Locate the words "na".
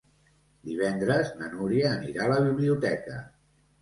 1.41-1.49